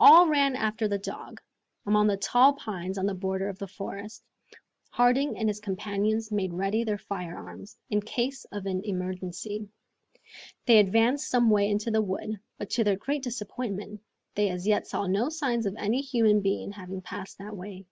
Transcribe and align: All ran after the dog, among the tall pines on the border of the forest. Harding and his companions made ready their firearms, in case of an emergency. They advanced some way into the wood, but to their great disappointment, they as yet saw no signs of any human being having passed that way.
All 0.00 0.26
ran 0.26 0.56
after 0.56 0.88
the 0.88 0.96
dog, 0.96 1.42
among 1.84 2.06
the 2.06 2.16
tall 2.16 2.54
pines 2.54 2.96
on 2.96 3.04
the 3.04 3.12
border 3.12 3.50
of 3.50 3.58
the 3.58 3.66
forest. 3.68 4.22
Harding 4.88 5.36
and 5.36 5.46
his 5.46 5.60
companions 5.60 6.32
made 6.32 6.54
ready 6.54 6.84
their 6.84 6.96
firearms, 6.96 7.76
in 7.90 8.00
case 8.00 8.46
of 8.46 8.64
an 8.64 8.80
emergency. 8.82 9.68
They 10.64 10.78
advanced 10.78 11.28
some 11.28 11.50
way 11.50 11.68
into 11.68 11.90
the 11.90 12.00
wood, 12.00 12.40
but 12.56 12.70
to 12.70 12.82
their 12.84 12.96
great 12.96 13.22
disappointment, 13.22 14.00
they 14.34 14.48
as 14.48 14.66
yet 14.66 14.86
saw 14.86 15.06
no 15.06 15.28
signs 15.28 15.66
of 15.66 15.76
any 15.76 16.00
human 16.00 16.40
being 16.40 16.72
having 16.72 17.02
passed 17.02 17.36
that 17.36 17.54
way. 17.54 17.84